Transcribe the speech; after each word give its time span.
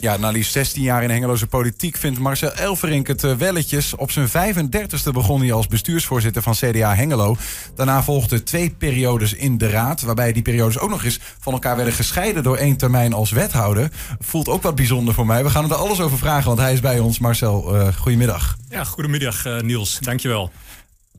Ja, 0.00 0.16
na 0.16 0.30
liefst 0.30 0.52
16 0.52 0.82
jaar 0.82 1.02
in 1.02 1.10
Hengeloze 1.10 1.46
politiek 1.46 1.96
vindt 1.96 2.18
Marcel 2.18 2.52
Elverink 2.52 3.06
het 3.06 3.24
uh, 3.24 3.36
welletjes. 3.36 3.94
Op 3.94 4.10
zijn 4.10 4.28
35ste 4.28 5.10
begon 5.12 5.40
hij 5.40 5.52
als 5.52 5.66
bestuursvoorzitter 5.66 6.42
van 6.42 6.54
CDA 6.54 6.94
Hengelo. 6.94 7.36
Daarna 7.74 8.02
volgden 8.02 8.44
twee 8.44 8.70
periodes 8.70 9.34
in 9.34 9.58
de 9.58 9.70
raad, 9.70 10.00
waarbij 10.00 10.32
die 10.32 10.42
periodes 10.42 10.78
ook 10.78 10.90
nog 10.90 11.04
eens 11.04 11.20
van 11.38 11.52
elkaar 11.52 11.76
werden 11.76 11.94
gescheiden 11.94 12.42
door 12.42 12.56
één 12.56 12.76
termijn 12.76 13.12
als 13.12 13.30
wethouder. 13.30 13.90
Voelt 14.18 14.48
ook 14.48 14.62
wat 14.62 14.74
bijzonder 14.74 15.14
voor 15.14 15.26
mij. 15.26 15.42
We 15.44 15.50
gaan 15.50 15.70
er 15.70 15.76
alles 15.76 16.00
over 16.00 16.18
vragen, 16.18 16.46
want 16.46 16.58
hij 16.58 16.72
is 16.72 16.80
bij 16.80 16.98
ons. 16.98 17.18
Marcel, 17.18 17.76
uh, 17.76 17.94
goedemiddag. 17.94 18.56
Ja, 18.68 18.84
goedemiddag 18.84 19.46
uh, 19.46 19.60
Niels. 19.60 19.98
Dankjewel. 19.98 20.50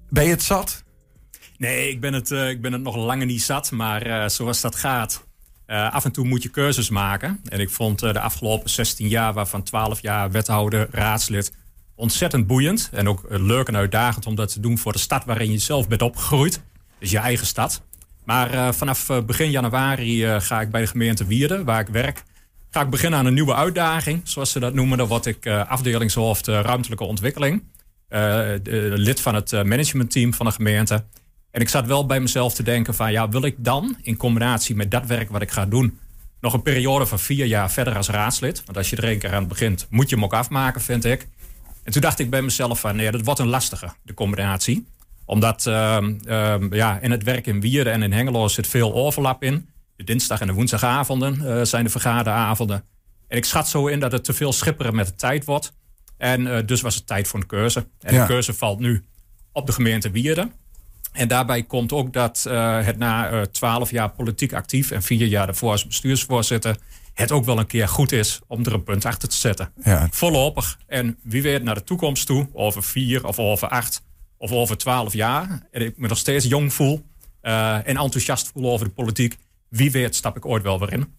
Ben 0.09 0.23
je 0.23 0.29
het 0.29 0.43
zat? 0.43 0.83
Nee, 1.57 1.89
ik 1.89 1.99
ben 1.99 2.13
het, 2.13 2.31
ik 2.31 2.61
ben 2.61 2.73
het 2.73 2.81
nog 2.81 2.95
langer 2.95 3.25
niet 3.25 3.41
zat, 3.41 3.71
maar 3.71 4.29
zoals 4.31 4.61
dat 4.61 4.75
gaat 4.75 5.23
uh, 5.71 5.93
af 5.93 6.05
en 6.05 6.11
toe 6.11 6.25
moet 6.25 6.43
je 6.43 6.49
keuzes 6.49 6.89
maken. 6.89 7.39
En 7.49 7.59
ik 7.59 7.69
vond 7.69 8.03
uh, 8.03 8.13
de 8.13 8.19
afgelopen 8.19 8.69
16 8.69 9.07
jaar, 9.07 9.33
waarvan 9.33 9.63
12 9.63 10.01
jaar 10.01 10.31
wethouder, 10.31 10.87
raadslid, 10.91 11.53
ontzettend 11.95 12.47
boeiend. 12.47 12.89
En 12.93 13.09
ook 13.09 13.25
uh, 13.29 13.39
leuk 13.39 13.67
en 13.67 13.75
uitdagend 13.75 14.25
om 14.25 14.35
dat 14.35 14.53
te 14.53 14.59
doen 14.59 14.77
voor 14.77 14.91
de 14.91 14.99
stad 14.99 15.25
waarin 15.25 15.51
je 15.51 15.57
zelf 15.57 15.87
bent 15.87 16.01
opgegroeid. 16.01 16.61
Dus 16.99 17.11
je 17.11 17.17
eigen 17.17 17.45
stad. 17.45 17.81
Maar 18.23 18.75
vanaf 18.75 19.09
begin 19.25 19.51
januari 19.51 20.39
ga 20.41 20.61
ik 20.61 20.71
bij 20.71 20.81
de 20.81 20.87
gemeente 20.87 21.25
Wierden, 21.25 21.65
waar 21.65 21.79
ik 21.79 21.87
werk, 21.87 22.23
ga 22.69 22.81
ik 22.81 22.89
beginnen 22.89 23.19
aan 23.19 23.25
een 23.25 23.33
nieuwe 23.33 23.55
uitdaging. 23.55 24.21
Zoals 24.23 24.51
ze 24.51 24.59
dat 24.59 24.73
noemen. 24.73 24.97
Dan 24.97 25.07
word 25.07 25.25
ik 25.25 25.47
afdelingshoofd 25.47 26.47
ruimtelijke 26.47 27.03
ontwikkeling. 27.03 27.63
lid 28.95 29.21
van 29.21 29.35
het 29.35 29.51
managementteam 29.51 30.33
van 30.33 30.45
de 30.45 30.51
gemeente. 30.51 31.03
En 31.51 31.61
ik 31.61 31.69
zat 31.69 31.85
wel 31.85 32.05
bij 32.05 32.19
mezelf 32.19 32.53
te 32.53 32.63
denken 32.63 32.95
van 32.95 33.11
ja, 33.11 33.29
wil 33.29 33.43
ik 33.43 33.55
dan 33.57 33.97
in 34.01 34.17
combinatie 34.17 34.75
met 34.75 34.91
dat 34.91 35.05
werk 35.05 35.29
wat 35.29 35.41
ik 35.41 35.51
ga 35.51 35.65
doen, 35.65 35.99
nog 36.41 36.53
een 36.53 36.61
periode 36.61 37.05
van 37.05 37.19
vier 37.19 37.45
jaar 37.45 37.71
verder 37.71 37.95
als 37.95 38.09
raadslid? 38.09 38.63
Want 38.65 38.77
als 38.77 38.89
je 38.89 38.95
er 38.95 39.03
één 39.03 39.19
keer 39.19 39.33
aan 39.33 39.47
begint, 39.47 39.87
moet 39.89 40.09
je 40.09 40.15
hem 40.15 40.23
ook 40.23 40.33
afmaken, 40.33 40.81
vind 40.81 41.05
ik. 41.05 41.27
En 41.83 41.91
toen 41.91 42.01
dacht 42.01 42.19
ik 42.19 42.29
bij 42.29 42.41
mezelf 42.41 42.79
van 42.79 42.95
nee, 42.95 43.11
dat 43.11 43.21
wordt 43.21 43.39
een 43.39 43.47
lastige, 43.47 43.93
de 44.03 44.13
combinatie. 44.13 44.85
Omdat 45.25 45.65
uh, 45.65 45.97
uh, 46.25 46.55
ja, 46.69 46.99
in 46.99 47.11
het 47.11 47.23
werk 47.23 47.47
in 47.47 47.61
Wierden 47.61 47.93
en 47.93 48.03
in 48.03 48.11
Hengelo 48.11 48.47
zit 48.47 48.67
veel 48.67 48.93
overlap 48.93 49.43
in. 49.43 49.69
De 49.95 50.03
dinsdag 50.03 50.41
en 50.41 50.47
de 50.47 50.53
woensdagavonden 50.53 51.41
uh, 51.41 51.61
zijn 51.63 51.83
de 51.83 51.89
vergaderavonden. 51.89 52.83
En 53.27 53.37
ik 53.37 53.45
schat 53.45 53.69
zo 53.69 53.87
in 53.87 53.99
dat 53.99 54.11
het 54.11 54.23
te 54.23 54.33
veel 54.33 54.53
schipperen 54.53 54.95
met 54.95 55.07
de 55.07 55.15
tijd 55.15 55.45
wordt. 55.45 55.73
En 56.17 56.41
uh, 56.41 56.57
dus 56.65 56.81
was 56.81 56.95
het 56.95 57.07
tijd 57.07 57.27
voor 57.27 57.39
een 57.39 57.45
keuze. 57.45 57.87
En 57.99 58.13
ja. 58.13 58.21
de 58.21 58.27
keuze 58.27 58.53
valt 58.53 58.79
nu 58.79 59.05
op 59.51 59.65
de 59.65 59.71
gemeente 59.71 60.11
Wierden. 60.11 60.51
En 61.11 61.27
daarbij 61.27 61.63
komt 61.63 61.91
ook 61.91 62.13
dat 62.13 62.45
uh, 62.47 62.85
het 62.85 62.97
na 62.97 63.45
twaalf 63.45 63.87
uh, 63.87 63.93
jaar 63.93 64.09
politiek 64.09 64.53
actief 64.53 64.91
en 64.91 65.03
vier 65.03 65.27
jaar 65.27 65.45
daarvoor 65.45 65.71
als 65.71 65.87
bestuursvoorzitter 65.87 66.77
het 67.13 67.31
ook 67.31 67.45
wel 67.45 67.59
een 67.59 67.67
keer 67.67 67.87
goed 67.87 68.11
is 68.11 68.39
om 68.47 68.65
er 68.65 68.73
een 68.73 68.83
punt 68.83 69.05
achter 69.05 69.29
te 69.29 69.35
zetten. 69.35 69.71
Ja. 69.83 70.07
Voorlopig. 70.11 70.79
En 70.87 71.17
wie 71.23 71.41
weet 71.41 71.63
naar 71.63 71.75
de 71.75 71.83
toekomst 71.83 72.25
toe, 72.25 72.49
over 72.53 72.83
vier 72.83 73.25
of 73.27 73.39
over 73.39 73.67
acht 73.67 74.03
of 74.37 74.51
over 74.51 74.77
twaalf 74.77 75.13
jaar. 75.13 75.67
En 75.71 75.81
ik 75.81 75.97
me 75.97 76.07
nog 76.07 76.17
steeds 76.17 76.45
jong 76.45 76.73
voel 76.73 77.05
uh, 77.41 77.75
en 77.75 77.97
enthousiast 77.97 78.51
voel 78.53 78.71
over 78.71 78.85
de 78.85 78.91
politiek. 78.91 79.37
Wie 79.69 79.91
weet 79.91 80.15
stap 80.15 80.37
ik 80.37 80.45
ooit 80.45 80.63
wel 80.63 80.79
weer 80.79 80.93
in. 80.93 81.13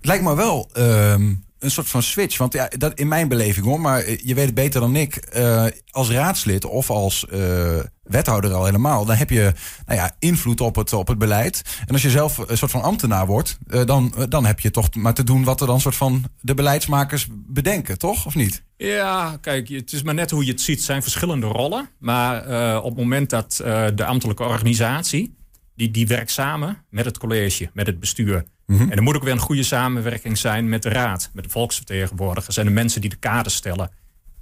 Lijkt 0.00 0.24
me 0.24 0.36
wel 0.36 0.70
um, 0.76 1.44
een 1.58 1.70
soort 1.70 1.88
van 1.88 2.02
switch. 2.02 2.38
Want 2.38 2.52
ja, 2.52 2.70
dat 2.78 2.98
in 2.98 3.08
mijn 3.08 3.28
beleving 3.28 3.66
hoor, 3.66 3.80
maar 3.80 4.10
je 4.10 4.34
weet 4.34 4.46
het 4.46 4.54
beter 4.54 4.80
dan 4.80 4.96
ik. 4.96 5.36
Uh, 5.36 5.64
als 5.90 6.10
raadslid 6.10 6.64
of 6.64 6.90
als 6.90 7.26
uh, 7.32 7.78
wethouder 8.02 8.52
al 8.52 8.64
helemaal, 8.64 9.04
dan 9.04 9.16
heb 9.16 9.30
je 9.30 9.52
nou 9.86 9.98
ja, 9.98 10.14
invloed 10.18 10.60
op 10.60 10.76
het, 10.76 10.92
op 10.92 11.08
het 11.08 11.18
beleid. 11.18 11.62
En 11.86 11.92
als 11.92 12.02
je 12.02 12.10
zelf 12.10 12.38
een 12.38 12.58
soort 12.58 12.70
van 12.70 12.82
ambtenaar 12.82 13.26
wordt, 13.26 13.58
dan, 13.84 14.14
dan 14.28 14.46
heb 14.46 14.60
je 14.60 14.70
toch 14.70 14.94
maar 14.94 15.14
te 15.14 15.24
doen 15.24 15.44
wat 15.44 15.60
er 15.60 15.66
dan 15.66 15.80
soort 15.80 15.96
van 15.96 16.24
de 16.40 16.54
beleidsmakers 16.54 17.26
bedenken, 17.30 17.98
toch? 17.98 18.26
Of 18.26 18.34
niet? 18.34 18.62
Ja, 18.76 19.38
kijk, 19.40 19.68
het 19.68 19.92
is 19.92 20.02
maar 20.02 20.14
net 20.14 20.30
hoe 20.30 20.44
je 20.44 20.50
het 20.50 20.60
ziet. 20.60 20.76
Het 20.76 20.84
zijn 20.84 21.02
verschillende 21.02 21.46
rollen. 21.46 21.88
Maar 21.98 22.42
op 22.78 22.90
het 22.90 22.98
moment 22.98 23.30
dat 23.30 23.56
de 23.94 24.04
ambtelijke 24.04 24.44
organisatie, 24.44 25.37
die, 25.78 25.90
die 25.90 26.06
werkt 26.06 26.30
samen 26.30 26.84
met 26.90 27.04
het 27.04 27.18
college, 27.18 27.70
met 27.72 27.86
het 27.86 28.00
bestuur. 28.00 28.44
Mm 28.66 28.76
-hmm. 28.76 28.90
En 28.90 28.96
er 28.96 29.02
moet 29.02 29.16
ook 29.16 29.22
weer 29.22 29.32
een 29.32 29.38
goede 29.38 29.62
samenwerking 29.62 30.38
zijn 30.38 30.68
met 30.68 30.82
de 30.82 30.88
raad, 30.88 31.30
met 31.32 31.44
de 31.44 31.50
volksvertegenwoordigers 31.50 32.56
en 32.56 32.64
de 32.64 32.70
mensen 32.70 33.00
die 33.00 33.10
de 33.10 33.16
kaders 33.16 33.54
stellen. 33.54 33.90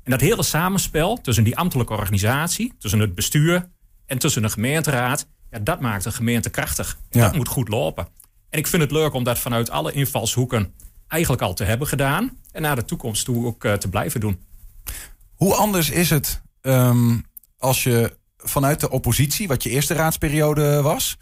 En 0.03 0.11
dat 0.11 0.21
hele 0.21 0.43
samenspel 0.43 1.21
tussen 1.21 1.45
die 1.45 1.57
ambtelijke 1.57 1.93
organisatie, 1.93 2.73
tussen 2.79 3.01
het 3.01 3.15
bestuur 3.15 3.69
en 4.07 4.19
tussen 4.19 4.43
de 4.43 4.49
gemeenteraad, 4.49 5.29
ja, 5.51 5.59
dat 5.59 5.81
maakt 5.81 6.05
een 6.05 6.13
gemeente 6.13 6.51
krachtig. 6.51 6.99
Ja. 7.11 7.23
Dat 7.23 7.37
moet 7.37 7.49
goed 7.49 7.69
lopen. 7.69 8.09
En 8.51 8.59
ik 8.59 8.67
vind 8.67 8.83
het 8.83 8.91
leuk 8.91 9.13
om 9.13 9.25
dat 9.25 9.39
vanuit 9.39 9.71
alle 9.71 9.93
invalshoeken 9.93 10.75
eigenlijk 11.09 11.43
al 11.43 11.55
te 11.55 11.65
hebben 11.65 11.87
gedaan 11.87 12.39
en 12.53 12.63
naar 12.63 12.77
de 12.77 12.85
toekomst 12.85 13.25
toe 13.25 13.47
ook 13.47 13.65
uh, 13.65 13.73
te 13.73 13.89
blijven 13.89 14.21
doen. 14.21 14.41
Hoe 15.35 15.55
anders 15.55 15.91
is 15.91 16.11
het 16.11 16.43
um, 16.63 17.25
als 17.59 17.83
je 17.83 18.17
vanuit 18.37 18.81
de 18.81 18.91
oppositie, 18.91 19.49
wat 19.49 19.63
je 19.63 19.71
eerste 19.71 19.95
raadsperiode 19.95 20.83
was, 20.83 21.17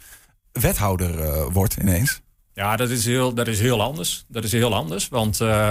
wethouder 0.51 1.19
uh, 1.19 1.45
wordt 1.51 1.75
ineens? 1.81 2.21
Ja, 2.53 2.75
dat 2.75 2.89
is 2.89 3.05
heel, 3.05 3.33
dat 3.33 3.47
is 3.47 3.59
heel 3.59 3.81
anders. 3.81 4.25
Dat 4.27 4.43
is 4.43 4.51
heel 4.51 4.75
anders. 4.75 5.07
Want 5.07 5.41
uh, 5.41 5.69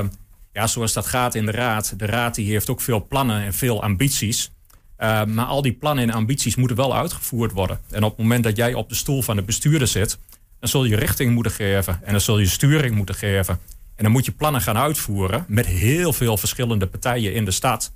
ja, 0.52 0.66
zoals 0.66 0.92
dat 0.92 1.06
gaat 1.06 1.34
in 1.34 1.46
de 1.46 1.52
raad. 1.52 1.94
De 1.96 2.06
raad 2.06 2.34
die 2.34 2.50
heeft 2.50 2.70
ook 2.70 2.80
veel 2.80 3.06
plannen 3.06 3.42
en 3.42 3.54
veel 3.54 3.82
ambities. 3.82 4.50
Uh, 4.98 5.24
maar 5.24 5.44
al 5.44 5.62
die 5.62 5.72
plannen 5.72 6.04
en 6.04 6.14
ambities 6.14 6.56
moeten 6.56 6.76
wel 6.76 6.96
uitgevoerd 6.96 7.52
worden. 7.52 7.80
En 7.90 8.02
op 8.02 8.10
het 8.10 8.18
moment 8.18 8.44
dat 8.44 8.56
jij 8.56 8.74
op 8.74 8.88
de 8.88 8.94
stoel 8.94 9.22
van 9.22 9.36
de 9.36 9.42
bestuurder 9.42 9.88
zit, 9.88 10.18
dan 10.60 10.68
zul 10.68 10.84
je 10.84 10.96
richting 10.96 11.34
moeten 11.34 11.52
geven. 11.52 12.00
En 12.02 12.12
dan 12.12 12.20
zul 12.20 12.38
je 12.38 12.46
sturing 12.46 12.94
moeten 12.94 13.14
geven. 13.14 13.58
En 13.94 14.02
dan 14.02 14.12
moet 14.12 14.24
je 14.24 14.32
plannen 14.32 14.60
gaan 14.60 14.76
uitvoeren 14.76 15.44
met 15.48 15.66
heel 15.66 16.12
veel 16.12 16.36
verschillende 16.36 16.86
partijen 16.86 17.34
in 17.34 17.44
de 17.44 17.50
stad. 17.50 17.92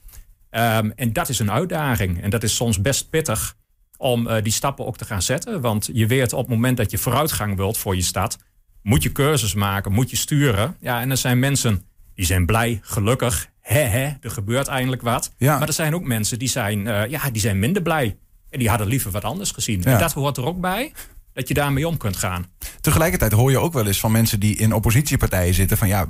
Um, 0.50 0.92
en 0.92 1.12
dat 1.12 1.28
is 1.28 1.38
een 1.38 1.50
uitdaging. 1.50 2.22
En 2.22 2.30
dat 2.30 2.42
is 2.42 2.54
soms 2.54 2.80
best 2.80 3.10
pittig 3.10 3.56
om 3.96 4.26
uh, 4.26 4.42
die 4.42 4.52
stappen 4.52 4.86
ook 4.86 4.96
te 4.96 5.04
gaan 5.04 5.22
zetten. 5.22 5.60
Want 5.60 5.88
je 5.92 6.06
weet 6.06 6.32
op 6.32 6.38
het 6.38 6.48
moment 6.48 6.76
dat 6.76 6.90
je 6.90 6.98
vooruitgang 6.98 7.56
wilt 7.56 7.78
voor 7.78 7.96
je 7.96 8.02
stad, 8.02 8.38
moet 8.82 9.02
je 9.02 9.12
keuzes 9.12 9.54
maken, 9.54 9.92
moet 9.92 10.10
je 10.10 10.16
sturen. 10.16 10.76
Ja, 10.80 11.00
en 11.00 11.10
er 11.10 11.16
zijn 11.16 11.38
mensen 11.38 11.82
die 12.14 12.26
zijn 12.26 12.46
blij, 12.46 12.78
gelukkig. 12.82 13.50
Hè, 13.60 13.80
hè, 13.80 14.12
er 14.20 14.30
gebeurt 14.30 14.66
eindelijk 14.66 15.02
wat. 15.02 15.32
Ja. 15.36 15.58
Maar 15.58 15.68
er 15.68 15.74
zijn 15.74 15.94
ook 15.94 16.04
mensen 16.04 16.38
die 16.38 16.48
zijn, 16.48 16.86
uh, 16.86 17.06
ja, 17.06 17.30
die 17.30 17.40
zijn 17.40 17.58
minder 17.58 17.82
blij. 17.82 18.16
En 18.50 18.58
die 18.58 18.68
hadden 18.68 18.86
liever 18.86 19.10
wat 19.10 19.24
anders 19.24 19.50
gezien. 19.50 19.80
Ja. 19.82 19.92
En 19.92 19.98
dat 19.98 20.12
hoort 20.12 20.36
er 20.36 20.44
ook 20.44 20.60
bij 20.60 20.92
dat 21.32 21.48
je 21.48 21.54
daarmee 21.54 21.88
om 21.88 21.96
kunt 21.96 22.16
gaan. 22.16 22.46
Tegelijkertijd 22.80 23.32
hoor 23.32 23.50
je 23.50 23.58
ook 23.58 23.72
wel 23.72 23.86
eens 23.86 24.00
van 24.00 24.12
mensen 24.12 24.40
die 24.40 24.56
in 24.56 24.72
oppositiepartijen 24.72 25.54
zitten... 25.54 25.76
van 25.76 25.88
ja, 25.88 26.06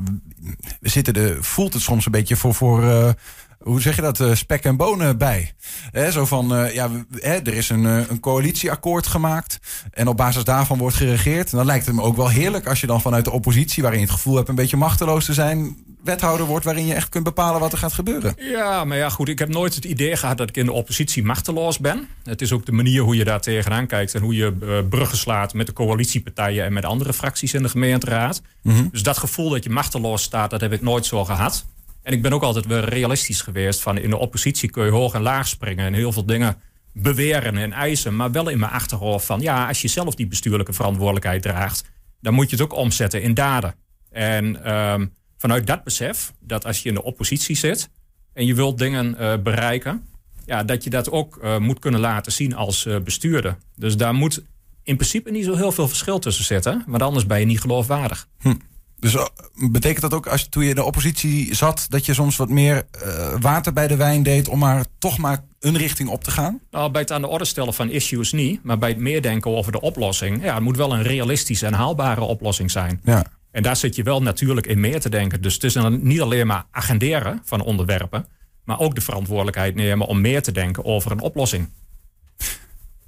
we 0.80 0.88
zitten 0.88 1.14
de, 1.14 1.36
voelt 1.40 1.72
het 1.72 1.82
soms 1.82 2.06
een 2.06 2.12
beetje 2.12 2.36
voor... 2.36 2.54
voor 2.54 2.84
uh, 2.84 3.10
hoe 3.68 3.80
zeg 3.80 3.96
je 3.96 4.02
dat, 4.02 4.20
uh, 4.20 4.34
spek 4.34 4.64
en 4.64 4.76
bonen 4.76 5.18
bij. 5.18 5.52
He, 5.90 6.10
zo 6.10 6.26
van, 6.26 6.54
uh, 6.54 6.74
ja, 6.74 6.90
he, 7.10 7.34
er 7.34 7.54
is 7.54 7.68
een, 7.68 7.84
een 7.84 8.20
coalitieakkoord 8.20 9.06
gemaakt. 9.06 9.58
En 9.90 10.08
op 10.08 10.16
basis 10.16 10.44
daarvan 10.44 10.78
wordt 10.78 10.96
geregeerd. 10.96 11.50
En 11.50 11.56
dan 11.56 11.66
lijkt 11.66 11.86
het 11.86 11.94
me 11.94 12.02
ook 12.02 12.16
wel 12.16 12.28
heerlijk 12.28 12.66
als 12.66 12.80
je 12.80 12.86
dan 12.86 13.00
vanuit 13.00 13.24
de 13.24 13.30
oppositie, 13.30 13.82
waarin 13.82 14.00
je 14.00 14.06
het 14.06 14.14
gevoel 14.14 14.36
hebt 14.36 14.48
een 14.48 14.54
beetje 14.54 14.76
machteloos 14.76 15.24
te 15.24 15.34
zijn, 15.34 15.76
wethouder 16.04 16.46
wordt 16.46 16.64
waarin 16.64 16.86
je 16.86 16.94
echt 16.94 17.08
kunt 17.08 17.24
bepalen 17.24 17.60
wat 17.60 17.72
er 17.72 17.78
gaat 17.78 17.92
gebeuren. 17.92 18.34
Ja, 18.38 18.84
maar 18.84 18.96
ja, 18.96 19.08
goed. 19.08 19.28
Ik 19.28 19.38
heb 19.38 19.48
nooit 19.48 19.74
het 19.74 19.84
idee 19.84 20.16
gehad 20.16 20.38
dat 20.38 20.48
ik 20.48 20.56
in 20.56 20.66
de 20.66 20.72
oppositie 20.72 21.24
machteloos 21.24 21.78
ben. 21.78 22.08
Het 22.24 22.42
is 22.42 22.52
ook 22.52 22.66
de 22.66 22.72
manier 22.72 23.02
hoe 23.02 23.16
je 23.16 23.24
daar 23.24 23.40
tegenaan 23.40 23.86
kijkt 23.86 24.14
en 24.14 24.22
hoe 24.22 24.34
je 24.34 24.56
uh, 24.62 24.78
bruggen 24.88 25.18
slaat 25.18 25.54
met 25.54 25.66
de 25.66 25.72
coalitiepartijen 25.72 26.64
en 26.64 26.72
met 26.72 26.84
andere 26.84 27.12
fracties 27.12 27.54
in 27.54 27.62
de 27.62 27.68
gemeenteraad. 27.68 28.42
Mm 28.62 28.74
-hmm. 28.74 28.88
Dus 28.92 29.02
dat 29.02 29.18
gevoel 29.18 29.50
dat 29.50 29.64
je 29.64 29.70
machteloos 29.70 30.22
staat, 30.22 30.50
dat 30.50 30.60
heb 30.60 30.72
ik 30.72 30.82
nooit 30.82 31.06
zo 31.06 31.24
gehad. 31.24 31.64
En 32.02 32.12
ik 32.12 32.22
ben 32.22 32.32
ook 32.32 32.42
altijd 32.42 32.66
weer 32.66 32.84
realistisch 32.84 33.40
geweest 33.40 33.80
van 33.80 33.98
in 33.98 34.10
de 34.10 34.16
oppositie 34.16 34.70
kun 34.70 34.84
je 34.84 34.90
hoog 34.90 35.14
en 35.14 35.22
laag 35.22 35.48
springen 35.48 35.86
en 35.86 35.94
heel 35.94 36.12
veel 36.12 36.26
dingen 36.26 36.56
beweren 36.92 37.56
en 37.56 37.72
eisen, 37.72 38.16
maar 38.16 38.30
wel 38.30 38.48
in 38.48 38.58
mijn 38.58 38.72
achterhoofd 38.72 39.26
van 39.26 39.40
ja, 39.40 39.68
als 39.68 39.82
je 39.82 39.88
zelf 39.88 40.14
die 40.14 40.26
bestuurlijke 40.26 40.72
verantwoordelijkheid 40.72 41.42
draagt, 41.42 41.84
dan 42.20 42.34
moet 42.34 42.50
je 42.50 42.56
het 42.56 42.64
ook 42.64 42.72
omzetten 42.72 43.22
in 43.22 43.34
daden. 43.34 43.74
En 44.10 44.74
um, 44.78 45.12
vanuit 45.36 45.66
dat 45.66 45.84
besef 45.84 46.32
dat 46.40 46.64
als 46.64 46.82
je 46.82 46.88
in 46.88 46.94
de 46.94 47.02
oppositie 47.02 47.56
zit 47.56 47.90
en 48.32 48.46
je 48.46 48.54
wilt 48.54 48.78
dingen 48.78 49.16
uh, 49.20 49.34
bereiken, 49.42 50.06
ja, 50.46 50.64
dat 50.64 50.84
je 50.84 50.90
dat 50.90 51.10
ook 51.10 51.38
uh, 51.42 51.58
moet 51.58 51.78
kunnen 51.78 52.00
laten 52.00 52.32
zien 52.32 52.54
als 52.54 52.86
uh, 52.86 52.98
bestuurder. 53.00 53.56
Dus 53.76 53.96
daar 53.96 54.14
moet 54.14 54.42
in 54.82 54.96
principe 54.96 55.30
niet 55.30 55.44
zo 55.44 55.54
heel 55.54 55.72
veel 55.72 55.88
verschil 55.88 56.18
tussen 56.18 56.44
zitten, 56.44 56.84
want 56.86 57.02
anders 57.02 57.26
ben 57.26 57.40
je 57.40 57.46
niet 57.46 57.60
geloofwaardig. 57.60 58.28
Hm. 58.38 58.54
Dus 59.00 59.16
betekent 59.70 60.00
dat 60.00 60.14
ook 60.14 60.26
als 60.26 60.48
toen 60.48 60.62
je 60.62 60.68
in 60.68 60.74
de 60.74 60.84
oppositie 60.84 61.54
zat, 61.54 61.86
dat 61.88 62.06
je 62.06 62.14
soms 62.14 62.36
wat 62.36 62.48
meer 62.48 62.86
uh, 63.06 63.34
water 63.40 63.72
bij 63.72 63.86
de 63.86 63.96
wijn 63.96 64.22
deed 64.22 64.48
om 64.48 64.58
maar 64.58 64.84
toch 64.98 65.18
maar 65.18 65.44
een 65.60 65.76
richting 65.76 66.08
op 66.08 66.24
te 66.24 66.30
gaan? 66.30 66.60
Nou, 66.70 66.90
bij 66.90 67.00
het 67.00 67.12
aan 67.12 67.20
de 67.20 67.28
orde 67.28 67.44
stellen 67.44 67.74
van 67.74 67.90
issues 67.90 68.32
niet, 68.32 68.64
maar 68.64 68.78
bij 68.78 68.88
het 68.88 68.98
meer 68.98 69.22
denken 69.22 69.56
over 69.56 69.72
de 69.72 69.80
oplossing, 69.80 70.42
ja, 70.42 70.54
het 70.54 70.62
moet 70.62 70.76
wel 70.76 70.92
een 70.92 71.02
realistische 71.02 71.66
en 71.66 71.72
haalbare 71.72 72.20
oplossing 72.20 72.70
zijn. 72.70 73.00
Ja. 73.04 73.24
En 73.50 73.62
daar 73.62 73.76
zit 73.76 73.96
je 73.96 74.02
wel 74.02 74.22
natuurlijk 74.22 74.66
in 74.66 74.80
meer 74.80 75.00
te 75.00 75.10
denken. 75.10 75.42
Dus 75.42 75.54
het 75.54 75.64
is 75.64 75.72
dan 75.72 75.98
niet 76.02 76.20
alleen 76.20 76.46
maar 76.46 76.66
agenderen 76.70 77.40
van 77.44 77.62
onderwerpen, 77.62 78.26
maar 78.64 78.78
ook 78.78 78.94
de 78.94 79.00
verantwoordelijkheid 79.00 79.74
nemen 79.74 80.06
om 80.06 80.20
meer 80.20 80.42
te 80.42 80.52
denken 80.52 80.84
over 80.84 81.10
een 81.10 81.20
oplossing. 81.20 81.68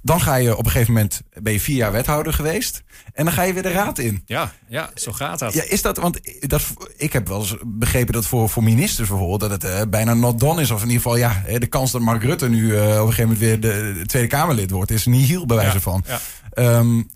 Dan 0.01 0.21
ga 0.21 0.35
je 0.35 0.57
op 0.57 0.65
een 0.65 0.71
gegeven 0.71 0.93
moment, 0.93 1.21
ben 1.41 1.53
je 1.53 1.59
vier 1.59 1.75
jaar 1.75 1.91
wethouder 1.91 2.33
geweest. 2.33 2.83
En 3.13 3.25
dan 3.25 3.33
ga 3.33 3.41
je 3.41 3.53
weer 3.53 3.63
de 3.63 3.71
raad 3.71 3.97
in. 3.97 4.21
Ja, 4.25 4.51
ja 4.67 4.89
zo 4.95 5.11
gaat 5.11 5.39
dat. 5.39 5.53
Ja, 5.53 5.63
is 5.63 5.81
dat, 5.81 5.97
want 5.97 6.19
dat, 6.39 6.61
ik 6.97 7.13
heb 7.13 7.27
wel 7.27 7.39
eens 7.39 7.55
begrepen 7.65 8.13
dat 8.13 8.25
voor, 8.25 8.49
voor 8.49 8.63
ministers 8.63 9.09
bijvoorbeeld, 9.09 9.39
dat 9.39 9.51
het 9.51 9.63
uh, 9.63 9.81
bijna 9.89 10.13
not 10.13 10.39
done 10.39 10.61
is. 10.61 10.71
Of 10.71 10.81
in 10.81 10.87
ieder 10.87 11.01
geval, 11.01 11.17
ja, 11.17 11.43
de 11.59 11.67
kans 11.67 11.91
dat 11.91 12.01
Mark 12.01 12.23
Rutte 12.23 12.49
nu 12.49 12.61
uh, 12.61 12.81
op 12.81 13.07
een 13.07 13.13
gegeven 13.13 13.23
moment 13.23 13.39
weer 13.39 13.59
de, 13.59 14.01
Tweede 14.05 14.27
Kamerlid 14.27 14.71
wordt, 14.71 14.91
is 14.91 15.05
niet 15.05 15.27
heel 15.27 15.45
bij 15.45 15.57
wijze 15.57 15.73
ja, 15.73 15.79
van. 15.79 16.03
Ja. 16.07 16.77
Um, 16.77 17.09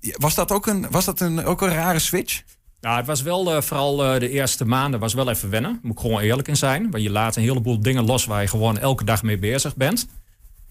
was 0.00 0.34
dat 0.34 0.52
ook 0.52 0.66
een, 0.66 0.86
was 0.90 1.04
dat 1.04 1.20
een, 1.20 1.44
ook 1.44 1.62
een 1.62 1.68
rare 1.74 1.98
switch? 1.98 2.42
Nou, 2.80 2.96
het 2.96 3.06
was 3.06 3.22
wel 3.22 3.56
uh, 3.56 3.62
vooral 3.62 3.96
de 3.96 4.30
eerste 4.30 4.64
maanden 4.64 5.00
was 5.00 5.14
wel 5.14 5.30
even 5.30 5.50
wennen. 5.50 5.78
Moet 5.82 5.92
ik 5.92 6.00
gewoon 6.00 6.20
eerlijk 6.20 6.48
in 6.48 6.56
zijn. 6.56 6.90
Want 6.90 7.02
je 7.02 7.10
laat 7.10 7.36
een 7.36 7.42
heleboel 7.42 7.80
dingen 7.80 8.04
los 8.04 8.24
waar 8.24 8.42
je 8.42 8.48
gewoon 8.48 8.78
elke 8.78 9.04
dag 9.04 9.22
mee 9.22 9.38
bezig 9.38 9.76
bent. 9.76 10.06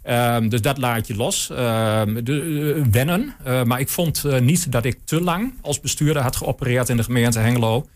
Um, 0.10 0.50
dus 0.50 0.62
dat 0.62 0.78
laat 0.78 1.08
je 1.08 1.16
los. 1.16 1.50
Um, 1.50 2.24
de, 2.24 2.32
uh, 2.32 2.86
wennen. 2.92 3.36
Uh, 3.48 3.64
maar 3.64 3.80
ik 3.80 3.90
vond 3.90 4.24
uh, 4.26 4.40
niet 4.40 4.72
dat 4.72 4.86
ik 4.86 5.00
te 5.04 5.22
lang 5.22 5.54
als 5.62 5.80
bestuurder 5.80 6.22
had 6.22 6.36
geopereerd 6.36 6.90
in 6.90 6.98
de 6.98 7.04
gemeente 7.04 7.40
Hengelo. 7.40 7.88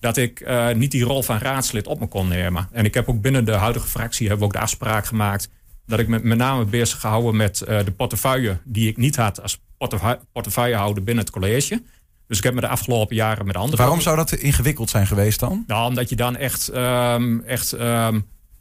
Dat 0.00 0.16
ik 0.16 0.46
niet 0.74 0.90
die 0.90 1.04
rol 1.04 1.22
van 1.22 1.38
raadslid 1.38 1.86
op 1.86 2.00
me 2.00 2.06
kon 2.06 2.28
nemen. 2.28 2.68
En 2.72 2.84
ik 2.84 2.94
heb 2.94 3.08
ook 3.08 3.20
binnen 3.20 3.44
de 3.44 3.52
huidige 3.52 3.86
fractie 3.86 4.28
hebben 4.28 4.46
we 4.46 4.52
ook 4.52 4.58
de 4.58 4.64
afspraak 4.64 5.06
gemaakt. 5.06 5.48
Dat 5.86 5.98
ik 5.98 6.08
me 6.08 6.20
met 6.22 6.38
name 6.38 6.64
bezig 6.64 7.00
gehouden 7.00 7.36
met 7.36 7.58
de 7.58 7.92
portefeuille 7.96 8.58
die 8.64 8.88
ik 8.88 8.96
niet 8.96 9.16
had 9.16 9.42
als 9.42 9.60
portefeuillehouder 10.32 11.04
binnen 11.04 11.24
het 11.24 11.32
college. 11.32 11.82
Dus 12.26 12.38
ik 12.38 12.44
heb 12.44 12.54
me 12.54 12.60
de 12.60 12.68
afgelopen 12.68 13.16
jaren 13.16 13.46
met 13.46 13.56
andere. 13.56 13.76
Waarom 13.76 14.00
zou 14.00 14.16
dat 14.16 14.32
ingewikkeld 14.32 14.90
zijn 14.90 15.06
geweest 15.06 15.40
dan? 15.40 15.64
Nou, 15.66 15.88
omdat 15.88 16.08
je 16.08 16.16
dan 16.16 16.36
echt, 16.36 16.74
um, 16.74 17.42
echt 17.44 17.76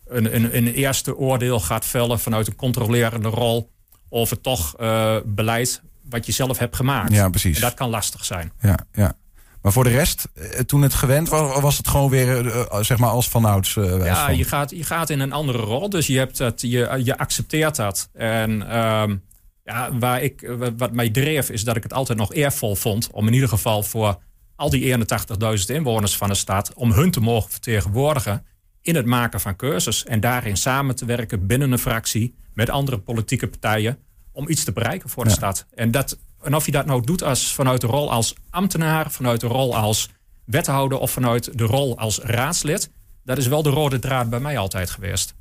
een, 0.07 0.35
een, 0.35 0.57
een 0.57 0.67
eerste 0.67 1.17
oordeel 1.17 1.59
gaat 1.59 1.85
vellen 1.85 2.19
vanuit 2.19 2.47
een 2.47 2.55
controlerende 2.55 3.29
rol 3.29 3.71
over 4.09 4.41
toch 4.41 4.75
uh, 4.79 5.15
beleid 5.25 5.81
wat 6.09 6.25
je 6.25 6.31
zelf 6.31 6.57
hebt 6.57 6.75
gemaakt. 6.75 7.11
Ja, 7.11 7.29
precies. 7.29 7.55
En 7.55 7.61
dat 7.61 7.73
kan 7.73 7.89
lastig 7.89 8.25
zijn. 8.25 8.51
Ja, 8.59 8.79
ja. 8.93 9.13
Maar 9.61 9.73
voor 9.73 9.83
de 9.83 9.89
rest, 9.89 10.27
eh, 10.33 10.59
toen 10.59 10.81
het 10.81 10.93
gewend 10.93 11.29
was, 11.29 11.61
was 11.61 11.77
het 11.77 11.87
gewoon 11.87 12.09
weer 12.09 12.45
uh, 12.45 12.81
zeg 12.81 12.97
maar 12.97 13.09
als 13.09 13.29
vanouds. 13.29 13.75
Uh, 13.75 14.05
ja, 14.05 14.29
je 14.29 14.43
gaat, 14.43 14.69
je 14.69 14.83
gaat 14.83 15.09
in 15.09 15.19
een 15.19 15.31
andere 15.31 15.57
rol. 15.57 15.89
Dus 15.89 16.07
je, 16.07 16.17
hebt 16.17 16.37
dat, 16.37 16.61
je, 16.61 17.01
je 17.03 17.17
accepteert 17.17 17.75
dat. 17.75 18.09
En 18.13 18.77
um, 18.77 19.23
ja, 19.63 19.97
waar 19.97 20.21
ik, 20.21 20.55
wat 20.77 20.91
mij 20.91 21.09
dreef 21.09 21.49
is 21.49 21.63
dat 21.63 21.75
ik 21.75 21.83
het 21.83 21.93
altijd 21.93 22.17
nog 22.17 22.33
eervol 22.33 22.75
vond. 22.75 23.09
Om 23.11 23.27
in 23.27 23.33
ieder 23.33 23.49
geval 23.49 23.83
voor 23.83 24.17
al 24.55 24.69
die 24.69 24.97
81.000 24.97 25.65
inwoners 25.65 26.17
van 26.17 26.27
de 26.27 26.35
stad. 26.35 26.73
om 26.73 26.91
hun 26.91 27.11
te 27.11 27.19
mogen 27.19 27.51
vertegenwoordigen 27.51 28.45
in 28.85 28.95
het 28.95 29.05
maken 29.05 29.39
van 29.39 29.55
keuzes. 29.55 30.03
En 30.03 30.19
daarin 30.19 30.57
samen 30.57 30.95
te 30.95 31.05
werken 31.05 31.47
binnen 31.47 31.71
een 31.71 31.79
fractie 31.79 32.35
met 32.53 32.69
andere 32.69 32.99
politieke 32.99 33.47
partijen 33.47 33.97
om 34.31 34.49
iets 34.49 34.63
te 34.63 34.71
bereiken 34.71 35.09
voor 35.09 35.23
de 35.23 35.29
stad. 35.29 35.65
En, 35.73 35.91
dat, 35.91 36.17
en 36.41 36.55
of 36.55 36.65
je 36.65 36.71
dat 36.71 36.85
nou 36.85 37.05
doet 37.05 37.23
als, 37.23 37.53
vanuit 37.53 37.81
de 37.81 37.87
rol 37.87 38.11
als 38.11 38.35
ambtenaar, 38.49 39.11
vanuit 39.11 39.39
de 39.39 39.47
rol 39.47 39.77
als 39.77 40.09
wethouder 40.45 40.97
of 40.97 41.11
vanuit 41.11 41.57
de 41.57 41.63
rol 41.63 41.97
als 41.97 42.19
raadslid, 42.19 42.89
dat 43.23 43.37
is 43.37 43.47
wel 43.47 43.63
de 43.63 43.69
rode 43.69 43.99
draad 43.99 44.29
bij 44.29 44.39
mij 44.39 44.57
altijd 44.57 44.89
geweest. 44.89 45.33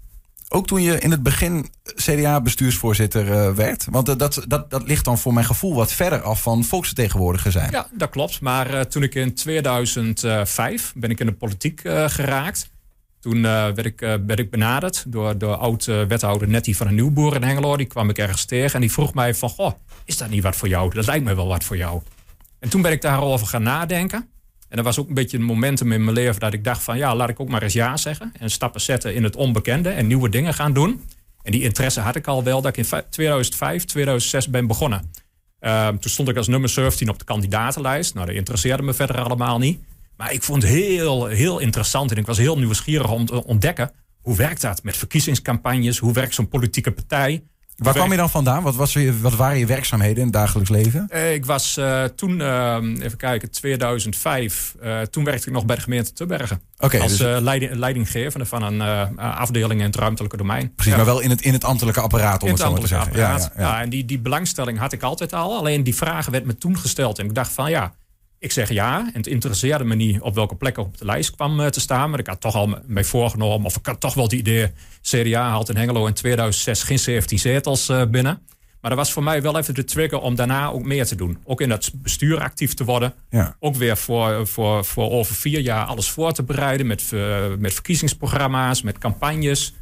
Ook 0.48 0.66
toen 0.66 0.82
je 0.82 0.98
in 0.98 1.10
het 1.10 1.22
begin 1.22 1.68
CDA-bestuursvoorzitter 1.82 3.26
uh, 3.26 3.54
werd? 3.54 3.86
Want 3.90 4.08
uh, 4.08 4.16
dat, 4.16 4.44
dat, 4.46 4.70
dat 4.70 4.82
ligt 4.82 5.04
dan 5.04 5.18
voor 5.18 5.34
mijn 5.34 5.46
gevoel 5.46 5.74
wat 5.74 5.92
verder 5.92 6.22
af 6.22 6.42
van 6.42 6.64
volksvertegenwoordiger 6.64 7.52
zijn. 7.52 7.70
Ja, 7.70 7.88
dat 7.92 8.10
klopt. 8.10 8.40
Maar 8.40 8.74
uh, 8.74 8.80
toen 8.80 9.02
ik 9.02 9.14
in 9.14 9.34
2005 9.34 10.92
ben 10.96 11.10
ik 11.10 11.20
in 11.20 11.26
de 11.26 11.32
politiek 11.32 11.80
geraakt. 12.06 12.72
Toen 13.24 13.36
uh, 13.36 13.42
werd, 13.42 13.84
ik, 13.84 14.00
uh, 14.00 14.14
werd 14.26 14.38
ik 14.38 14.50
benaderd 14.50 15.04
door, 15.06 15.38
door 15.38 15.54
oud-wethouder 15.54 16.48
Nettie 16.48 16.76
van 16.76 16.86
de 16.86 16.92
Nieuwboer 16.92 17.34
in 17.34 17.42
Hengelo. 17.42 17.76
Die 17.76 17.86
kwam 17.86 18.08
ik 18.08 18.18
ergens 18.18 18.44
tegen 18.44 18.74
en 18.74 18.80
die 18.80 18.92
vroeg 18.92 19.14
mij 19.14 19.34
van... 19.34 19.48
Goh, 19.48 19.72
is 20.04 20.16
dat 20.16 20.28
niet 20.28 20.42
wat 20.42 20.56
voor 20.56 20.68
jou? 20.68 20.94
Dat 20.94 21.06
lijkt 21.06 21.24
me 21.24 21.34
wel 21.34 21.46
wat 21.46 21.64
voor 21.64 21.76
jou. 21.76 22.02
En 22.58 22.68
toen 22.68 22.82
ben 22.82 22.92
ik 22.92 23.00
daarover 23.00 23.46
gaan 23.46 23.62
nadenken. 23.62 24.28
En 24.68 24.76
dat 24.76 24.84
was 24.84 24.98
ook 24.98 25.08
een 25.08 25.14
beetje 25.14 25.38
een 25.38 25.44
momentum 25.44 25.92
in 25.92 26.04
mijn 26.04 26.16
leven 26.16 26.40
dat 26.40 26.52
ik 26.52 26.64
dacht 26.64 26.82
van... 26.82 26.98
ja, 26.98 27.14
laat 27.16 27.28
ik 27.28 27.40
ook 27.40 27.48
maar 27.48 27.62
eens 27.62 27.72
ja 27.72 27.96
zeggen. 27.96 28.32
En 28.38 28.50
stappen 28.50 28.80
zetten 28.80 29.14
in 29.14 29.24
het 29.24 29.36
onbekende 29.36 29.88
en 29.88 30.06
nieuwe 30.06 30.28
dingen 30.28 30.54
gaan 30.54 30.72
doen. 30.72 31.04
En 31.42 31.52
die 31.52 31.62
interesse 31.62 32.00
had 32.00 32.16
ik 32.16 32.26
al 32.26 32.42
wel 32.42 32.60
dat 32.60 32.76
ik 32.76 32.86
in 32.86 33.02
2005, 33.10 33.84
2006 33.84 34.48
ben 34.48 34.66
begonnen. 34.66 35.10
Uh, 35.60 35.88
toen 35.88 36.10
stond 36.10 36.28
ik 36.28 36.36
als 36.36 36.48
nummer 36.48 36.68
17 36.68 37.08
op 37.08 37.18
de 37.18 37.24
kandidatenlijst. 37.24 38.14
Nou, 38.14 38.26
dat 38.26 38.34
interesseerde 38.34 38.82
me 38.82 38.94
verder 38.94 39.20
allemaal 39.20 39.58
niet. 39.58 39.80
Maar 40.16 40.32
ik 40.32 40.42
vond 40.42 40.62
het 40.62 40.72
heel, 40.72 41.26
heel 41.26 41.58
interessant 41.58 42.10
en 42.10 42.16
ik 42.16 42.26
was 42.26 42.38
heel 42.38 42.58
nieuwsgierig 42.58 43.10
om 43.10 43.26
te 43.26 43.44
ontdekken 43.44 43.90
hoe 44.24 44.36
werkt 44.36 44.60
dat 44.60 44.82
met 44.82 44.96
verkiezingscampagnes, 44.96 45.98
hoe 45.98 46.12
werkt 46.12 46.34
zo'n 46.34 46.48
politieke 46.48 46.92
partij. 46.92 47.42
Waar 47.76 47.94
kwam 47.94 48.10
je 48.10 48.16
dan 48.16 48.30
vandaan? 48.30 48.62
Wat, 48.62 48.74
was 48.74 48.96
wat 49.20 49.34
waren 49.34 49.58
je 49.58 49.66
werkzaamheden 49.66 50.16
in 50.16 50.22
het 50.22 50.32
dagelijks 50.32 50.70
leven? 50.70 51.08
Uh, 51.12 51.32
ik 51.32 51.44
was 51.44 51.76
uh, 51.78 52.04
toen, 52.04 52.40
uh, 52.40 52.76
even 53.00 53.16
kijken, 53.16 53.50
2005. 53.50 54.74
toen 55.10 55.24
werkte 55.24 55.46
ik 55.48 55.52
nog 55.52 55.64
bij 55.64 55.76
de 55.76 55.82
gemeente 55.82 56.12
Tubbergen. 56.12 56.60
Okay, 56.78 57.00
als 57.00 57.16
dus... 57.16 57.40
leiding, 57.40 57.74
leidinggevende 57.74 58.46
van 58.46 58.62
een 58.62 58.80
afdeling 59.18 59.80
in 59.80 59.86
het 59.86 59.96
ruimtelijke 59.96 60.36
domein. 60.36 60.74
Precies, 60.74 60.92
ja. 60.92 60.98
maar 60.98 61.06
wel 61.06 61.20
in 61.20 61.30
het, 61.30 61.40
in 61.40 61.52
het 61.52 61.64
ambtelijke 61.64 62.00
apparaat, 62.00 62.42
om 62.42 62.48
in 62.48 62.54
het, 62.54 62.62
het 62.62 62.72
zo 62.72 62.78
te 62.78 62.86
zeggen. 62.86 63.16
Ja, 63.16 63.36
ja, 63.36 63.52
ja, 63.56 63.80
en 63.80 63.88
die, 63.88 64.04
die 64.04 64.18
belangstelling 64.18 64.78
had 64.78 64.92
ik 64.92 65.02
altijd 65.02 65.32
al. 65.32 65.56
Alleen 65.56 65.82
die 65.82 65.94
vragen 65.94 66.32
werd 66.32 66.44
me 66.44 66.56
toen 66.56 66.78
gesteld. 66.78 67.18
En 67.18 67.24
ik 67.24 67.34
dacht 67.34 67.52
van 67.52 67.70
ja, 67.70 67.94
ik 68.44 68.52
zeg 68.52 68.68
ja. 68.68 68.98
En 68.98 69.12
het 69.12 69.26
interesseerde 69.26 69.84
me 69.84 69.94
niet 69.94 70.20
op 70.20 70.34
welke 70.34 70.54
plek 70.54 70.76
ik 70.76 70.84
op 70.84 70.98
de 70.98 71.04
lijst 71.04 71.34
kwam 71.34 71.60
eh, 71.60 71.66
te 71.66 71.80
staan. 71.80 72.10
Maar 72.10 72.18
ik 72.18 72.26
had 72.26 72.40
toch 72.40 72.54
al 72.54 72.78
mee 72.86 73.04
voorgenomen. 73.04 73.66
Of 73.66 73.76
ik 73.76 73.86
had 73.86 74.00
toch 74.00 74.14
wel 74.14 74.24
het 74.24 74.32
idee. 74.32 74.72
CDA 75.02 75.48
haalt 75.48 75.68
in 75.68 75.76
Hengelo 75.76 76.06
in 76.06 76.12
2006 76.12 76.82
geen 76.82 76.98
17 76.98 77.38
zetels 77.38 77.88
uh, 77.88 78.02
binnen. 78.04 78.40
Maar 78.80 78.90
dat 78.90 78.98
was 78.98 79.12
voor 79.12 79.22
mij 79.22 79.42
wel 79.42 79.58
even 79.58 79.74
de 79.74 79.84
trigger 79.84 80.20
om 80.20 80.34
daarna 80.34 80.70
ook 80.70 80.84
meer 80.84 81.06
te 81.06 81.14
doen. 81.14 81.38
Ook 81.44 81.60
in 81.60 81.68
dat 81.68 81.90
bestuur 81.94 82.40
actief 82.40 82.74
te 82.74 82.84
worden. 82.84 83.14
Ja. 83.30 83.56
Ook 83.60 83.76
weer 83.76 83.96
voor, 83.96 84.46
voor, 84.46 84.84
voor 84.84 85.10
over 85.10 85.34
vier 85.34 85.60
jaar 85.60 85.84
alles 85.84 86.10
voor 86.10 86.32
te 86.32 86.42
bereiden. 86.42 86.86
Met, 86.86 87.12
met 87.58 87.72
verkiezingsprogramma's, 87.72 88.82
met 88.82 88.98
campagnes. 88.98 89.74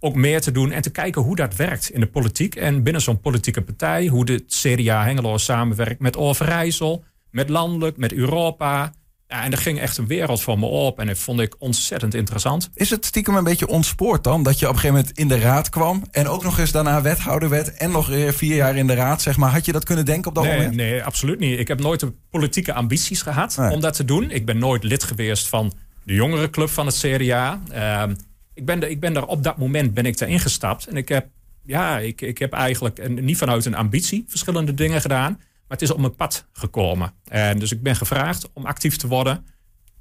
Ook 0.00 0.14
meer 0.14 0.40
te 0.40 0.52
doen 0.52 0.70
en 0.72 0.82
te 0.82 0.90
kijken 0.90 1.22
hoe 1.22 1.36
dat 1.36 1.56
werkt 1.56 1.90
in 1.90 2.00
de 2.00 2.06
politiek. 2.06 2.54
En 2.54 2.82
binnen 2.82 3.02
zo'n 3.02 3.20
politieke 3.20 3.62
partij. 3.62 4.06
Hoe 4.06 4.24
de 4.24 4.44
CDA 4.46 5.04
Hengelo 5.04 5.38
samenwerkt 5.38 6.00
met 6.00 6.16
Overijssel 6.16 7.04
met 7.30 7.48
landelijk, 7.48 7.96
met 7.96 8.12
Europa. 8.12 8.92
Ja, 9.30 9.44
en 9.44 9.52
er 9.52 9.58
ging 9.58 9.80
echt 9.80 9.96
een 9.96 10.06
wereld 10.06 10.42
voor 10.42 10.58
me 10.58 10.66
op 10.66 10.98
en 10.98 11.06
dat 11.06 11.18
vond 11.18 11.40
ik 11.40 11.54
ontzettend 11.58 12.14
interessant. 12.14 12.70
Is 12.74 12.90
het 12.90 13.04
stiekem 13.04 13.36
een 13.36 13.44
beetje 13.44 13.68
ontspoord 13.68 14.24
dan? 14.24 14.42
Dat 14.42 14.58
je 14.58 14.68
op 14.68 14.72
een 14.72 14.78
gegeven 14.78 15.00
moment 15.00 15.18
in 15.18 15.28
de 15.28 15.38
raad 15.38 15.68
kwam 15.68 16.02
en 16.10 16.28
ook 16.28 16.42
nog 16.42 16.58
eens 16.58 16.72
daarna 16.72 17.02
wethouder 17.02 17.48
werd 17.48 17.74
en 17.74 17.90
nog 17.90 18.06
vier 18.28 18.54
jaar 18.54 18.76
in 18.76 18.86
de 18.86 18.94
raad, 18.94 19.22
zeg 19.22 19.36
maar. 19.36 19.50
Had 19.50 19.64
je 19.64 19.72
dat 19.72 19.84
kunnen 19.84 20.04
denken 20.04 20.28
op 20.28 20.34
dat 20.34 20.44
nee, 20.44 20.56
moment? 20.56 20.76
Nee, 20.76 21.04
absoluut 21.04 21.38
niet. 21.38 21.58
Ik 21.58 21.68
heb 21.68 21.80
nooit 21.80 22.00
de 22.00 22.12
politieke 22.30 22.72
ambities 22.72 23.22
gehad 23.22 23.58
om 23.58 23.80
dat 23.80 23.94
te 23.94 24.04
doen. 24.04 24.30
Ik 24.30 24.44
ben 24.44 24.58
nooit 24.58 24.84
lid 24.84 25.04
geweest 25.04 25.48
van 25.48 25.72
de 26.02 26.14
jongerenclub 26.14 26.68
van 26.68 26.86
het 26.86 26.98
CDA. 26.98 27.60
Uh, 27.70 28.02
ehm, 28.02 28.14
ik, 28.54 28.64
ben 28.64 28.82
er, 28.82 28.88
ik 28.88 29.00
ben 29.00 29.16
er 29.16 29.26
op 29.26 29.42
dat 29.42 29.58
moment 29.58 29.94
ben 29.94 30.06
ik 30.06 30.20
erin 30.20 30.40
gestapt 30.40 30.86
en 30.86 30.96
ik 30.96 31.08
heb, 31.08 31.26
ja, 31.64 31.98
ik, 31.98 32.20
ik 32.20 32.38
heb 32.38 32.52
eigenlijk 32.52 33.08
niet 33.20 33.36
vanuit 33.36 33.64
een 33.64 33.74
ambitie 33.74 34.24
verschillende 34.28 34.74
dingen 34.74 35.00
gedaan. 35.00 35.40
Maar 35.70 35.78
het 35.78 35.88
is 35.88 35.94
op 35.94 36.00
mijn 36.00 36.14
pad 36.14 36.46
gekomen. 36.52 37.12
En 37.28 37.58
dus 37.58 37.72
ik 37.72 37.82
ben 37.82 37.96
gevraagd 37.96 38.50
om 38.52 38.66
actief 38.66 38.96
te 38.96 39.06
worden. 39.06 39.46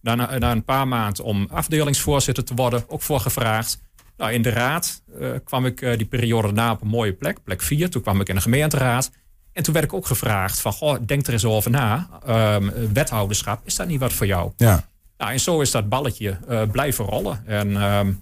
Na, 0.02 0.16
na 0.16 0.52
een 0.52 0.64
paar 0.64 0.88
maanden 0.88 1.24
om 1.24 1.48
afdelingsvoorzitter 1.52 2.44
te 2.44 2.54
worden, 2.54 2.84
ook 2.88 3.02
voor 3.02 3.20
gevraagd. 3.20 3.80
Nou, 4.18 4.32
in 4.32 4.42
de 4.42 4.50
raad 4.50 5.02
uh, 5.20 5.30
kwam 5.44 5.66
ik 5.66 5.82
uh, 5.82 5.98
die 5.98 6.06
periode 6.06 6.48
daarna 6.48 6.72
op 6.72 6.82
een 6.82 6.88
mooie 6.88 7.14
plek, 7.14 7.44
plek 7.44 7.62
4. 7.62 7.90
Toen 7.90 8.02
kwam 8.02 8.22
ik 8.22 8.30
in 8.30 8.36
de 8.36 8.42
gemeenteraad. 8.42 9.12
En 9.54 9.64
toen 9.64 9.74
werd 9.74 9.86
ik 9.86 9.94
ook 9.94 10.06
gevraagd 10.06 10.60
van, 10.60 10.74
goh, 10.74 10.98
denk 11.06 11.28
er 11.28 11.34
eens 11.34 11.46
over 11.46 11.72
na. 11.72 12.08
Um, 12.28 12.72
wethouderschap, 12.94 13.62
is 13.66 13.76
dat 13.76 13.88
niet 13.88 14.00
wat 14.00 14.14
voor 14.14 14.26
jou? 14.26 14.52
Ja. 14.58 14.88
Nou, 15.18 15.32
en 15.32 15.40
zo 15.40 15.62
is 15.62 15.72
dat 15.72 15.90
balletje 15.90 16.38
uh, 16.50 16.62
blijven 16.72 17.06
rollen. 17.06 17.44
En 17.46 17.84
um, 17.84 18.22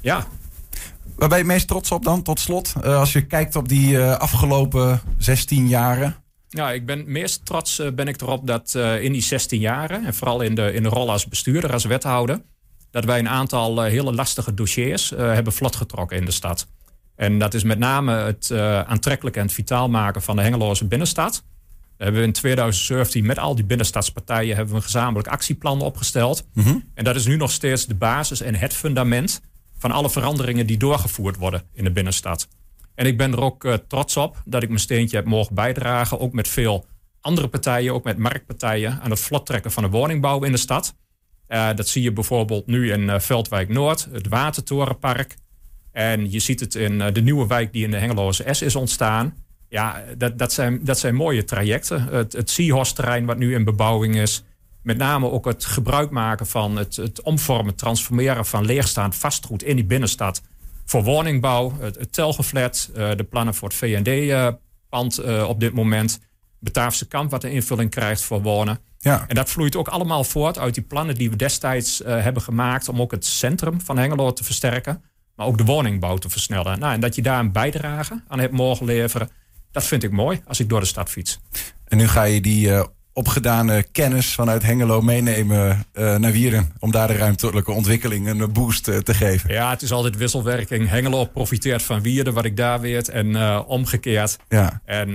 ja, 0.00 0.26
Waar 1.16 1.28
ben 1.28 1.38
je 1.38 1.44
het 1.44 1.52
meest 1.52 1.68
trots 1.68 1.90
op 1.90 2.04
dan, 2.04 2.22
tot 2.22 2.40
slot? 2.40 2.84
Als 2.84 3.12
je 3.12 3.26
kijkt 3.26 3.56
op 3.56 3.68
die 3.68 4.00
afgelopen 4.00 5.00
16 5.16 5.68
jaren. 5.68 6.16
Ja, 6.48 6.72
ik 6.72 6.86
ben 6.86 7.04
meest 7.06 7.44
trots 7.44 7.78
uh, 7.78 7.90
ben 7.90 8.08
ik 8.08 8.20
erop 8.20 8.46
dat 8.46 8.74
uh, 8.76 9.02
in 9.02 9.12
die 9.12 9.22
16 9.22 9.60
jaren, 9.60 10.04
en 10.04 10.14
vooral 10.14 10.40
in 10.40 10.54
de, 10.54 10.72
in 10.72 10.82
de 10.82 10.88
rol 10.88 11.10
als 11.10 11.26
bestuurder, 11.26 11.72
als 11.72 11.84
wethouder, 11.84 12.42
dat 12.90 13.04
wij 13.04 13.18
een 13.18 13.28
aantal 13.28 13.84
uh, 13.84 13.90
hele 13.90 14.12
lastige 14.12 14.54
dossiers 14.54 15.10
hebben 15.10 15.52
vlotgetrokken 15.52 16.16
in 16.16 16.24
de 16.24 16.30
stad. 16.30 16.66
En 17.16 17.38
dat 17.38 17.54
is 17.54 17.62
met 17.62 17.78
name 17.78 18.12
het 18.12 18.52
aantrekkelijk 18.86 19.36
en 19.36 19.42
het 19.42 19.52
vitaal 19.52 19.88
maken 19.88 20.22
van 20.22 20.36
de 20.36 20.42
Hengeloze 20.42 20.84
binnenstad. 20.84 21.32
Daar 21.32 22.06
hebben 22.06 22.20
we 22.20 22.26
in 22.26 22.32
2017 22.32 23.26
met 23.26 23.38
al 23.38 23.54
die 23.54 23.64
binnenstadspartijen 23.64 24.56
hebben 24.56 24.74
we 24.74 24.76
een 24.76 24.84
gezamenlijk 24.84 25.28
actieplan 25.28 25.80
opgesteld. 25.80 26.46
Mm 26.52 26.64
-hmm. 26.64 26.84
En 26.94 27.04
dat 27.04 27.16
is 27.16 27.26
nu 27.26 27.36
nog 27.36 27.50
steeds 27.50 27.86
de 27.86 27.94
basis 27.94 28.40
en 28.40 28.54
het 28.54 28.74
fundament 28.74 29.40
van 29.78 29.90
alle 29.90 30.10
veranderingen 30.10 30.66
die 30.66 30.76
doorgevoerd 30.76 31.36
worden 31.36 31.62
in 31.72 31.84
de 31.84 31.92
binnenstad. 31.92 32.48
En 32.98 33.06
ik 33.06 33.16
ben 33.16 33.32
er 33.32 33.40
ook 33.40 33.64
uh, 33.64 33.74
trots 33.74 34.16
op 34.16 34.42
dat 34.44 34.62
ik 34.62 34.68
mijn 34.68 34.80
steentje 34.80 35.16
heb 35.16 35.26
mogen 35.26 35.54
bijdragen. 35.54 36.20
Ook 36.20 36.32
met 36.32 36.48
veel 36.48 36.86
andere 37.20 37.48
partijen, 37.48 37.94
ook 37.94 38.04
met 38.04 38.18
marktpartijen, 38.18 39.00
aan 39.00 39.10
het 39.10 39.20
vlottrekken 39.20 39.72
van 39.72 39.82
de 39.82 39.88
woningbouw 39.88 40.42
in 40.42 40.52
de 40.52 40.58
stad. 40.58 40.94
Uh, 41.48 41.68
dat 41.74 41.88
zie 41.88 42.02
je 42.02 42.12
bijvoorbeeld 42.12 42.66
nu 42.66 42.92
in 42.92 43.00
uh, 43.00 43.18
Veldwijk 43.18 43.68
Noord, 43.68 44.08
het 44.12 44.28
Watertorenpark. 44.28 45.36
En 45.92 46.30
je 46.30 46.38
ziet 46.38 46.60
het 46.60 46.74
in 46.74 46.98
de 46.98 47.20
nieuwe 47.20 47.46
wijk 47.46 47.72
die 47.72 47.84
in 47.84 47.90
de 47.90 47.96
Hengeloze 47.96 48.44
S 48.50 48.62
is 48.62 48.76
ontstaan. 48.76 49.34
ja, 49.68 50.04
dat, 50.16 50.38
dat, 50.38 50.52
zijn, 50.52 50.84
dat 50.84 50.98
zijn 50.98 51.14
mooie 51.14 51.44
trajecten. 51.44 52.02
Het, 52.02 52.32
het 52.32 52.56
wat 53.24 53.38
nu 53.38 53.54
in 53.54 53.64
bebouwing 53.64 54.16
is. 54.16 54.44
Met 54.82 54.96
name 54.96 55.30
ook 55.30 55.44
het 55.44 55.64
gebruik 55.64 56.10
maken 56.10 56.46
van 56.46 56.76
het, 56.76 56.96
het 56.96 57.22
omvormen, 57.22 57.74
transformeren 57.74 58.46
van 58.46 58.64
leegstaand 58.64 59.16
vastgoed 59.16 59.62
in 59.62 59.76
die 59.76 59.84
binnenstad. 59.84 60.42
Voor 60.88 61.04
woningbouw, 61.04 61.76
het, 61.80 61.98
het 61.98 62.12
Telgeflat, 62.12 62.90
uh, 62.96 63.10
de 63.16 63.24
plannen 63.24 63.54
voor 63.54 63.68
het 63.68 63.76
VND-pand 63.76 65.20
uh, 65.20 65.26
uh, 65.26 65.48
op 65.48 65.60
dit 65.60 65.72
moment. 65.72 66.20
Bataafse 66.58 67.08
kamp 67.08 67.30
wat 67.30 67.44
een 67.44 67.50
invulling 67.50 67.90
krijgt 67.90 68.22
voor 68.22 68.42
wonen. 68.42 68.78
Ja. 68.98 69.24
En 69.26 69.34
dat 69.34 69.50
vloeit 69.50 69.76
ook 69.76 69.88
allemaal 69.88 70.24
voort 70.24 70.58
uit 70.58 70.74
die 70.74 70.82
plannen 70.82 71.14
die 71.14 71.30
we 71.30 71.36
destijds 71.36 72.00
uh, 72.00 72.22
hebben 72.22 72.42
gemaakt 72.42 72.88
om 72.88 73.00
ook 73.00 73.10
het 73.10 73.24
centrum 73.24 73.80
van 73.80 73.98
Hengelo 73.98 74.32
te 74.32 74.44
versterken, 74.44 75.02
maar 75.34 75.46
ook 75.46 75.58
de 75.58 75.64
woningbouw 75.64 76.16
te 76.16 76.28
versnellen. 76.28 76.78
Nou, 76.78 76.92
en 76.92 77.00
dat 77.00 77.14
je 77.14 77.22
daar 77.22 77.38
een 77.38 77.52
bijdrage 77.52 78.22
aan 78.28 78.38
hebt 78.38 78.52
mogen 78.52 78.86
leveren, 78.86 79.30
dat 79.70 79.84
vind 79.84 80.02
ik 80.02 80.10
mooi 80.10 80.40
als 80.46 80.60
ik 80.60 80.68
door 80.68 80.80
de 80.80 80.86
stad 80.86 81.10
fiets. 81.10 81.38
En 81.84 81.98
nu 81.98 82.08
ga 82.08 82.22
je 82.22 82.40
die 82.40 82.68
uh, 82.68 82.84
opgedane 83.18 83.84
kennis 83.92 84.34
vanuit 84.34 84.62
Hengelo 84.62 85.00
meenemen 85.00 85.86
uh, 85.94 86.16
naar 86.16 86.32
Wieren. 86.32 86.72
Om 86.78 86.90
daar 86.90 87.06
de 87.06 87.16
ruimtelijke 87.16 87.72
ontwikkeling 87.72 88.26
een 88.28 88.52
boost 88.52 88.88
uh, 88.88 88.96
te 88.96 89.14
geven. 89.14 89.52
Ja, 89.52 89.70
het 89.70 89.82
is 89.82 89.92
altijd 89.92 90.16
wisselwerking. 90.16 90.88
Hengelo 90.88 91.24
profiteert 91.24 91.82
van 91.82 92.02
Wieren, 92.02 92.34
wat 92.34 92.44
ik 92.44 92.56
daar 92.56 92.80
weet. 92.80 93.08
En 93.08 93.26
uh, 93.26 93.62
omgekeerd. 93.66 94.36
Ja. 94.48 94.80
En 94.84 95.10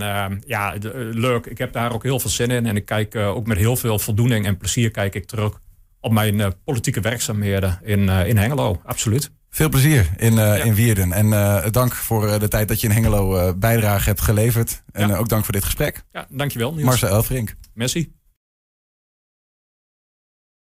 ja, 0.45 0.77
de, 0.77 1.09
leuk. 1.13 1.45
Ik 1.45 1.57
heb 1.57 1.73
daar 1.73 1.93
ook 1.93 2.03
heel 2.03 2.19
veel 2.19 2.29
zin 2.29 2.51
in. 2.51 2.65
En 2.65 2.75
ik 2.75 2.85
kijk 2.85 3.15
ook 3.15 3.47
met 3.47 3.57
heel 3.57 3.75
veel 3.75 3.99
voldoening 3.99 4.45
en 4.45 4.57
plezier 4.57 4.91
kijk 4.91 5.15
ik 5.15 5.25
terug 5.25 5.59
op 5.99 6.11
mijn 6.11 6.53
politieke 6.63 7.01
werkzaamheden 7.01 7.79
in, 7.83 8.09
in 8.09 8.37
Hengelo. 8.37 8.81
Absoluut. 8.85 9.31
Veel 9.53 9.69
plezier 9.69 10.09
in, 10.17 10.33
uh, 10.33 10.37
ja. 10.37 10.63
in 10.63 10.73
Wierden. 10.73 11.11
En 11.11 11.25
uh, 11.25 11.65
dank 11.71 11.93
voor 11.93 12.27
uh, 12.27 12.39
de 12.39 12.47
tijd 12.47 12.67
dat 12.67 12.81
je 12.81 12.87
in 12.87 12.93
Hengelo 12.93 13.53
bijdrage 13.53 14.09
hebt 14.09 14.21
geleverd. 14.21 14.83
En 14.91 15.07
ja. 15.07 15.15
ook 15.15 15.29
dank 15.29 15.43
voor 15.43 15.53
dit 15.53 15.63
gesprek. 15.63 16.03
Ja, 16.11 16.27
dankjewel 16.29 16.71
Niels. 16.73 16.85
Marcel 16.85 17.09
Elfrink. 17.09 17.55
Merci. 17.73 18.11